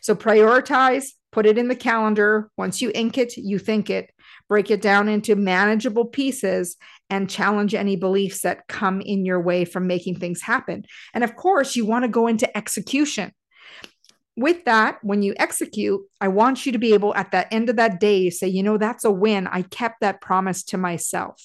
So 0.00 0.14
prioritize 0.14 1.06
put 1.32 1.44
it 1.44 1.58
in 1.58 1.68
the 1.68 1.76
calendar. 1.76 2.50
Once 2.56 2.80
you 2.80 2.90
ink 2.94 3.18
it 3.18 3.36
you 3.36 3.58
think 3.58 3.90
it. 3.90 4.10
Break 4.48 4.70
it 4.70 4.80
down 4.80 5.08
into 5.08 5.34
manageable 5.34 6.06
pieces 6.06 6.76
and 7.10 7.28
challenge 7.28 7.74
any 7.74 7.96
beliefs 7.96 8.42
that 8.42 8.68
come 8.68 9.00
in 9.00 9.26
your 9.26 9.40
way 9.40 9.64
from 9.64 9.86
making 9.86 10.18
things 10.18 10.40
happen. 10.40 10.84
And 11.12 11.22
of 11.24 11.36
course 11.36 11.76
you 11.76 11.84
want 11.84 12.04
to 12.04 12.08
go 12.08 12.26
into 12.26 12.56
execution 12.56 13.32
with 14.36 14.64
that, 14.66 14.98
when 15.02 15.22
you 15.22 15.34
execute, 15.38 16.00
I 16.20 16.28
want 16.28 16.66
you 16.66 16.72
to 16.72 16.78
be 16.78 16.94
able 16.94 17.14
at 17.14 17.30
the 17.30 17.52
end 17.52 17.70
of 17.70 17.76
that 17.76 17.98
day 17.98 18.28
say, 18.30 18.46
you 18.46 18.62
know, 18.62 18.76
that's 18.76 19.04
a 19.04 19.10
win. 19.10 19.46
I 19.46 19.62
kept 19.62 20.00
that 20.00 20.20
promise 20.20 20.62
to 20.64 20.78
myself. 20.78 21.42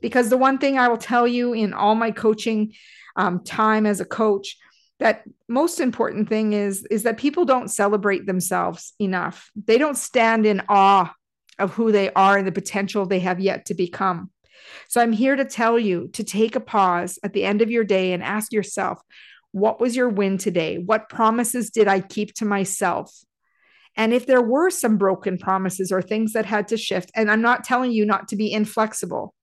Because 0.00 0.28
the 0.28 0.36
one 0.36 0.58
thing 0.58 0.78
I 0.78 0.88
will 0.88 0.98
tell 0.98 1.26
you 1.26 1.52
in 1.52 1.72
all 1.72 1.94
my 1.94 2.10
coaching 2.10 2.72
um, 3.16 3.44
time 3.44 3.86
as 3.86 4.00
a 4.00 4.04
coach, 4.04 4.56
that 4.98 5.22
most 5.48 5.78
important 5.78 6.28
thing 6.28 6.52
is 6.52 6.84
is 6.90 7.04
that 7.04 7.18
people 7.18 7.44
don't 7.44 7.68
celebrate 7.68 8.26
themselves 8.26 8.94
enough. 8.98 9.50
They 9.54 9.78
don't 9.78 9.96
stand 9.96 10.44
in 10.44 10.62
awe 10.68 11.14
of 11.58 11.72
who 11.74 11.92
they 11.92 12.12
are 12.12 12.38
and 12.38 12.46
the 12.46 12.52
potential 12.52 13.06
they 13.06 13.20
have 13.20 13.38
yet 13.38 13.66
to 13.66 13.74
become. 13.74 14.30
So 14.88 15.00
I'm 15.00 15.12
here 15.12 15.36
to 15.36 15.44
tell 15.44 15.78
you 15.78 16.08
to 16.14 16.24
take 16.24 16.56
a 16.56 16.60
pause 16.60 17.18
at 17.22 17.32
the 17.32 17.44
end 17.44 17.62
of 17.62 17.70
your 17.70 17.84
day 17.84 18.12
and 18.12 18.22
ask 18.22 18.52
yourself, 18.52 19.00
what 19.52 19.80
was 19.80 19.96
your 19.96 20.08
win 20.08 20.38
today? 20.38 20.78
What 20.78 21.08
promises 21.08 21.70
did 21.70 21.88
I 21.88 22.00
keep 22.00 22.34
to 22.34 22.44
myself? 22.44 23.12
And 23.96 24.12
if 24.12 24.26
there 24.26 24.42
were 24.42 24.70
some 24.70 24.96
broken 24.96 25.38
promises 25.38 25.90
or 25.90 26.02
things 26.02 26.34
that 26.34 26.46
had 26.46 26.68
to 26.68 26.76
shift, 26.76 27.10
and 27.14 27.30
I'm 27.30 27.42
not 27.42 27.64
telling 27.64 27.90
you 27.90 28.04
not 28.04 28.28
to 28.28 28.36
be 28.36 28.52
inflexible, 28.52 29.34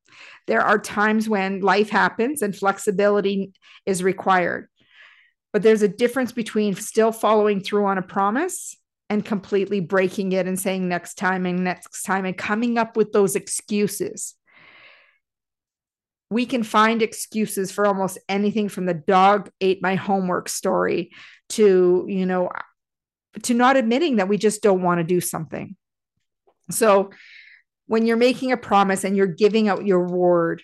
there 0.47 0.61
are 0.61 0.79
times 0.79 1.27
when 1.27 1.59
life 1.59 1.89
happens 1.89 2.41
and 2.41 2.55
flexibility 2.55 3.51
is 3.85 4.03
required. 4.03 4.69
But 5.51 5.63
there's 5.63 5.81
a 5.81 5.87
difference 5.87 6.31
between 6.31 6.75
still 6.75 7.11
following 7.11 7.59
through 7.59 7.85
on 7.85 7.97
a 7.97 8.01
promise 8.01 8.77
and 9.09 9.25
completely 9.25 9.79
breaking 9.79 10.31
it 10.31 10.47
and 10.47 10.59
saying 10.59 10.87
next 10.87 11.15
time 11.15 11.45
and 11.45 11.63
next 11.63 12.03
time 12.03 12.25
and 12.25 12.37
coming 12.37 12.77
up 12.77 12.97
with 12.97 13.11
those 13.11 13.35
excuses 13.35 14.35
we 16.35 16.45
can 16.45 16.63
find 16.63 17.01
excuses 17.01 17.71
for 17.71 17.87
almost 17.87 18.17
anything 18.27 18.67
from 18.67 18.85
the 18.85 18.93
dog 18.93 19.49
ate 19.61 19.81
my 19.81 19.95
homework 19.95 20.49
story 20.49 21.11
to, 21.47 22.05
you 22.09 22.25
know, 22.25 22.49
to 23.43 23.53
not 23.53 23.77
admitting 23.77 24.17
that 24.17 24.27
we 24.27 24.37
just 24.37 24.61
don't 24.61 24.81
want 24.81 24.99
to 24.99 25.05
do 25.05 25.21
something. 25.21 25.77
So 26.71 27.11
when 27.87 28.05
you're 28.05 28.17
making 28.17 28.51
a 28.51 28.57
promise 28.57 29.05
and 29.05 29.15
you're 29.15 29.27
giving 29.27 29.69
out 29.69 29.85
your 29.85 30.09
word, 30.09 30.61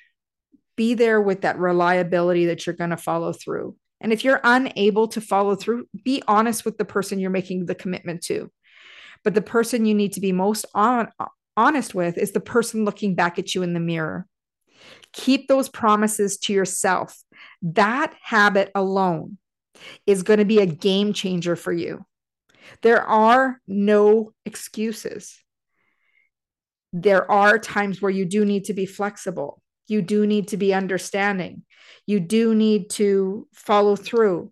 be 0.75 0.94
there 0.94 1.22
with 1.22 1.44
that 1.44 1.58
reliability 1.58 2.48
that 2.48 2.66
you're 2.66 2.75
going 2.75 2.90
to 2.90 2.98
follow 2.98 3.32
through. 3.32 3.78
And 4.01 4.12
if 4.12 4.25
you're 4.25 4.42
unable 4.44 5.08
to 5.08 5.22
follow 5.22 5.56
through, 5.56 5.88
be 6.04 6.22
honest 6.28 6.66
with 6.66 6.78
the 6.80 6.84
person 6.84 7.18
you're 7.18 7.30
making 7.30 7.66
the 7.66 7.75
commitment 7.75 8.24
to. 8.24 8.51
But 9.24 9.36
the 9.36 9.42
person 9.42 9.86
you 9.86 9.96
need 9.96 10.12
to 10.13 10.20
be 10.20 10.34
most 10.34 10.66
on, 10.75 11.08
honest 11.56 11.96
with 11.96 12.18
is 12.18 12.34
the 12.34 12.42
person 12.42 12.84
looking 12.84 13.16
back 13.16 13.40
at 13.40 13.56
you 13.56 13.63
in 13.63 13.74
the 13.74 13.80
mirror. 13.80 14.28
Keep 15.14 15.48
those 15.48 15.70
promises 15.70 16.38
to 16.40 16.54
yourself. 16.54 17.18
That 17.62 18.14
habit 18.22 18.72
alone 18.76 19.38
is 20.06 20.24
going 20.24 20.40
to 20.40 20.46
be 20.46 20.60
a 20.60 20.66
game 20.66 21.14
changer 21.14 21.56
for 21.56 21.74
you. 21.74 22.06
There 22.82 23.02
are 23.02 23.60
no 23.68 24.34
excuses. 24.46 25.38
There 26.94 27.30
are 27.30 27.58
times 27.58 28.02
where 28.02 28.12
you 28.12 28.26
do 28.26 28.46
need 28.46 28.66
to 28.66 28.74
be 28.74 28.86
flexible. 28.86 29.62
You 29.88 30.02
do 30.02 30.26
need 30.26 30.50
to 30.50 30.58
be 30.58 30.74
understanding. 30.74 31.64
You 32.06 32.20
do 32.20 32.56
need 32.56 32.90
to 32.92 33.48
follow 33.54 33.96
through. 33.96 34.52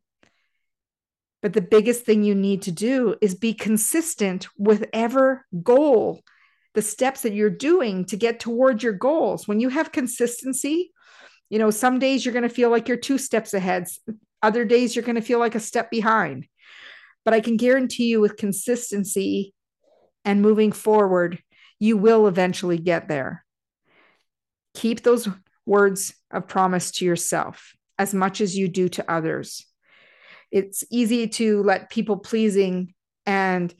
But 1.41 1.53
the 1.53 1.61
biggest 1.61 2.03
thing 2.03 2.23
you 2.23 2.35
need 2.35 2.63
to 2.63 2.71
do 2.71 3.15
is 3.21 3.35
be 3.35 3.53
consistent 3.53 4.47
with 4.57 4.85
ever 4.91 5.45
goal 5.63 6.21
the 6.75 6.81
steps 6.81 7.21
that 7.21 7.33
you're 7.33 7.49
doing 7.49 8.05
to 8.05 8.17
get 8.17 8.39
towards 8.39 8.83
your 8.83 8.93
goals. 8.93 9.47
When 9.47 9.59
you 9.59 9.69
have 9.69 9.91
consistency, 9.91 10.91
you 11.49 11.59
know, 11.59 11.71
some 11.71 11.99
days 11.99 12.23
you're 12.23 12.33
going 12.33 12.47
to 12.47 12.49
feel 12.49 12.69
like 12.69 12.87
you're 12.87 12.97
two 12.97 13.17
steps 13.17 13.53
ahead, 13.53 13.87
other 14.41 14.65
days 14.65 14.95
you're 14.95 15.05
going 15.05 15.15
to 15.15 15.21
feel 15.21 15.39
like 15.39 15.55
a 15.55 15.59
step 15.59 15.89
behind. 15.89 16.47
But 17.25 17.33
I 17.33 17.41
can 17.41 17.57
guarantee 17.57 18.05
you, 18.05 18.21
with 18.21 18.37
consistency 18.37 19.53
and 20.23 20.41
moving 20.41 20.71
forward, 20.71 21.39
you 21.79 21.97
will 21.97 22.27
eventually 22.27 22.77
get 22.77 23.07
there. 23.07 23.43
Keep 24.75 25.03
those 25.03 25.27
words 25.65 26.13
of 26.31 26.47
promise 26.47 26.91
to 26.91 27.05
yourself 27.05 27.73
as 27.97 28.13
much 28.13 28.41
as 28.41 28.57
you 28.57 28.67
do 28.67 28.89
to 28.89 29.11
others. 29.11 29.65
It's 30.51 30.83
easy 30.89 31.27
to 31.27 31.61
let 31.63 31.89
people 31.89 32.17
pleasing 32.17 32.93
and 33.25 33.73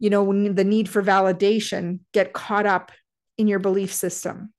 you 0.00 0.10
know, 0.10 0.52
the 0.52 0.64
need 0.64 0.88
for 0.88 1.02
validation 1.02 2.00
get 2.12 2.32
caught 2.32 2.66
up 2.66 2.90
in 3.38 3.46
your 3.46 3.60
belief 3.60 3.92
system. 3.92 4.52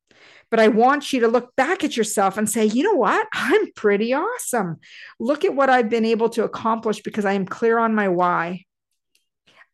But 0.50 0.60
I 0.60 0.68
want 0.68 1.12
you 1.12 1.22
to 1.22 1.28
look 1.28 1.56
back 1.56 1.84
at 1.84 1.98
yourself 1.98 2.38
and 2.38 2.50
say, 2.50 2.66
you 2.66 2.84
know 2.84 2.96
what? 2.96 3.28
I'm 3.34 3.72
pretty 3.74 4.14
awesome. 4.14 4.78
Look 5.20 5.44
at 5.44 5.56
what 5.56 5.70
I've 5.70 5.90
been 5.90 6.06
able 6.06 6.30
to 6.30 6.44
accomplish 6.44 7.02
because 7.02 7.26
I 7.26 7.34
am 7.34 7.46
clear 7.46 7.80
on 7.80 7.96
my 7.96 8.10
why. 8.10 8.66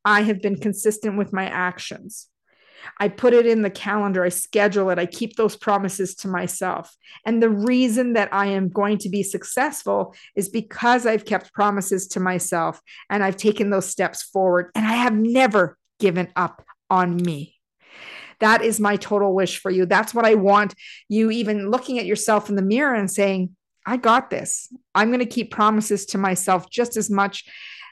I 0.05 0.21
have 0.21 0.41
been 0.41 0.55
consistent 0.55 1.17
with 1.17 1.33
my 1.33 1.45
actions. 1.45 2.27
I 2.99 3.09
put 3.09 3.33
it 3.33 3.45
in 3.45 3.61
the 3.61 3.69
calendar, 3.69 4.23
I 4.23 4.29
schedule 4.29 4.89
it, 4.89 4.99
I 4.99 5.05
keep 5.05 5.35
those 5.35 5.55
promises 5.55 6.15
to 6.15 6.27
myself. 6.27 6.95
And 7.25 7.41
the 7.41 7.49
reason 7.49 8.13
that 8.13 8.33
I 8.33 8.47
am 8.47 8.69
going 8.69 8.97
to 8.99 9.09
be 9.09 9.23
successful 9.23 10.15
is 10.35 10.49
because 10.49 11.05
I've 11.05 11.25
kept 11.25 11.53
promises 11.53 12.07
to 12.09 12.19
myself 12.19 12.81
and 13.09 13.23
I've 13.23 13.37
taken 13.37 13.69
those 13.69 13.87
steps 13.87 14.23
forward 14.23 14.71
and 14.75 14.85
I 14.85 14.93
have 14.93 15.13
never 15.13 15.77
given 15.99 16.29
up 16.35 16.63
on 16.89 17.17
me. 17.17 17.55
That 18.39 18.61
is 18.61 18.79
my 18.79 18.97
total 18.97 19.33
wish 19.33 19.59
for 19.59 19.71
you. 19.71 19.85
That's 19.85 20.13
what 20.13 20.25
I 20.25 20.35
want 20.35 20.75
you 21.09 21.31
even 21.31 21.71
looking 21.71 21.97
at 21.99 22.05
yourself 22.05 22.49
in 22.49 22.55
the 22.55 22.61
mirror 22.61 22.93
and 22.93 23.09
saying, 23.09 23.55
I 23.85 23.97
got 23.97 24.29
this. 24.29 24.71
I'm 24.93 25.09
going 25.09 25.19
to 25.19 25.25
keep 25.25 25.49
promises 25.49 26.05
to 26.07 26.17
myself 26.17 26.69
just 26.69 26.97
as 26.97 27.09
much, 27.09 27.45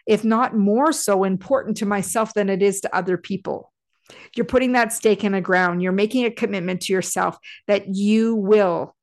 if 0.05 0.23
not 0.23 0.55
more 0.55 0.91
so 0.91 1.23
important 1.23 1.77
to 1.77 1.85
myself 1.85 2.33
than 2.33 2.49
it 2.49 2.61
is 2.61 2.81
to 2.81 2.95
other 2.95 3.17
people. 3.17 3.71
You're 4.35 4.45
putting 4.45 4.73
that 4.73 4.93
stake 4.93 5.23
in 5.23 5.31
the 5.31 5.41
ground. 5.41 5.81
You're 5.81 5.91
making 5.91 6.25
a 6.25 6.31
commitment 6.31 6.81
to 6.81 6.93
yourself 6.93 7.37
that 7.67 7.93
you 7.93 8.35
will 8.35 8.95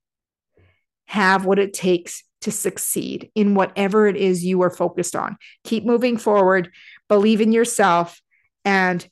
have 1.06 1.44
what 1.44 1.58
it 1.58 1.72
takes 1.72 2.22
to 2.42 2.50
succeed 2.50 3.30
in 3.34 3.54
whatever 3.54 4.06
it 4.06 4.16
is 4.16 4.44
you 4.44 4.62
are 4.62 4.70
focused 4.70 5.14
on. 5.14 5.36
Keep 5.64 5.84
moving 5.84 6.16
forward, 6.16 6.70
believe 7.08 7.40
in 7.40 7.52
yourself, 7.52 8.20
and 8.64 9.06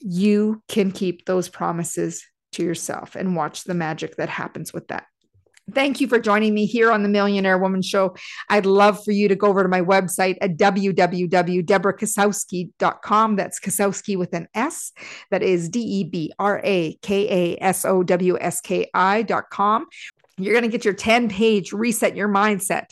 you 0.00 0.62
can 0.68 0.92
keep 0.92 1.24
those 1.24 1.48
promises 1.48 2.24
to 2.52 2.62
yourself 2.62 3.16
and 3.16 3.36
watch 3.36 3.64
the 3.64 3.74
magic 3.74 4.16
that 4.16 4.28
happens 4.28 4.72
with 4.72 4.88
that. 4.88 5.04
Thank 5.74 6.00
you 6.00 6.08
for 6.08 6.18
joining 6.18 6.54
me 6.54 6.64
here 6.66 6.90
on 6.90 7.02
the 7.02 7.08
Millionaire 7.08 7.58
Woman 7.58 7.82
Show. 7.82 8.16
I'd 8.48 8.66
love 8.66 9.02
for 9.04 9.12
you 9.12 9.28
to 9.28 9.34
go 9.34 9.48
over 9.48 9.62
to 9.62 9.68
my 9.68 9.80
website 9.80 10.36
at 10.40 10.56
www.debrakasowski.com. 10.56 13.36
That's 13.36 13.60
Kasowski 13.60 14.16
with 14.16 14.34
an 14.34 14.48
S. 14.54 14.92
That 15.30 15.42
is 15.42 15.68
D 15.68 15.80
E 15.80 16.04
B 16.04 16.32
R 16.38 16.60
A 16.64 16.94
K 17.02 17.28
A 17.28 17.58
S 17.62 17.84
O 17.84 18.02
W 18.02 18.38
S 18.40 18.60
K 18.60 18.88
I.com. 18.94 19.86
You're 20.38 20.54
going 20.54 20.64
to 20.64 20.70
get 20.70 20.84
your 20.84 20.94
10 20.94 21.28
page 21.28 21.72
reset 21.72 22.16
your 22.16 22.28
mindset 22.28 22.86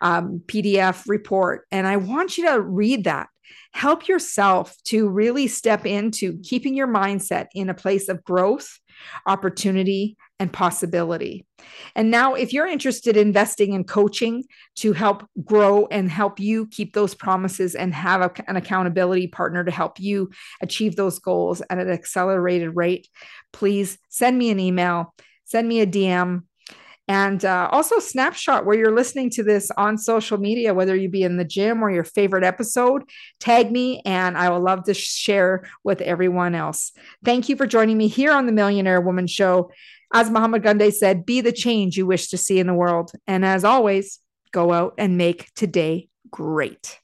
um, 0.00 0.42
PDF 0.46 1.04
report. 1.06 1.66
And 1.70 1.86
I 1.86 1.96
want 1.96 2.38
you 2.38 2.46
to 2.46 2.60
read 2.60 3.04
that 3.04 3.28
help 3.72 4.08
yourself 4.08 4.74
to 4.84 5.08
really 5.08 5.46
step 5.46 5.86
into 5.86 6.38
keeping 6.42 6.74
your 6.74 6.88
mindset 6.88 7.46
in 7.54 7.68
a 7.68 7.74
place 7.74 8.08
of 8.08 8.24
growth, 8.24 8.78
opportunity, 9.26 10.16
and 10.40 10.52
possibility. 10.52 11.46
And 11.94 12.10
now, 12.10 12.34
if 12.34 12.52
you're 12.52 12.66
interested 12.66 13.16
in 13.16 13.28
investing 13.28 13.72
in 13.72 13.84
coaching 13.84 14.44
to 14.76 14.92
help 14.92 15.24
grow 15.44 15.86
and 15.90 16.10
help 16.10 16.40
you 16.40 16.66
keep 16.66 16.92
those 16.92 17.14
promises 17.14 17.74
and 17.74 17.94
have 17.94 18.20
a, 18.20 18.32
an 18.48 18.56
accountability 18.56 19.26
partner 19.26 19.64
to 19.64 19.70
help 19.70 20.00
you 20.00 20.30
achieve 20.62 20.96
those 20.96 21.18
goals 21.18 21.62
at 21.68 21.78
an 21.78 21.90
accelerated 21.90 22.74
rate, 22.74 23.08
please 23.52 23.98
send 24.08 24.38
me 24.38 24.50
an 24.50 24.58
email, 24.58 25.14
send 25.44 25.68
me 25.68 25.80
a 25.80 25.86
DM 25.86 26.42
and 27.08 27.42
uh, 27.44 27.68
also 27.72 27.98
snapshot 27.98 28.66
where 28.66 28.76
you're 28.76 28.94
listening 28.94 29.30
to 29.30 29.42
this 29.42 29.70
on 29.76 29.96
social 29.96 30.36
media 30.36 30.74
whether 30.74 30.94
you 30.94 31.08
be 31.08 31.22
in 31.22 31.38
the 31.38 31.44
gym 31.44 31.82
or 31.82 31.90
your 31.90 32.04
favorite 32.04 32.44
episode 32.44 33.02
tag 33.40 33.72
me 33.72 34.02
and 34.04 34.36
i 34.36 34.50
will 34.50 34.60
love 34.60 34.84
to 34.84 34.92
share 34.92 35.64
with 35.82 36.02
everyone 36.02 36.54
else 36.54 36.92
thank 37.24 37.48
you 37.48 37.56
for 37.56 37.66
joining 37.66 37.96
me 37.96 38.08
here 38.08 38.30
on 38.30 38.44
the 38.44 38.52
millionaire 38.52 39.00
woman 39.00 39.26
show 39.26 39.70
as 40.12 40.30
Mahatma 40.30 40.58
Gandhi 40.60 40.90
said 40.90 41.26
be 41.26 41.40
the 41.40 41.52
change 41.52 41.96
you 41.96 42.06
wish 42.06 42.28
to 42.28 42.38
see 42.38 42.58
in 42.58 42.66
the 42.66 42.74
world 42.74 43.12
and 43.26 43.44
as 43.44 43.64
always 43.64 44.18
go 44.52 44.72
out 44.72 44.94
and 44.98 45.18
make 45.18 45.52
today 45.54 46.08
great 46.30 46.98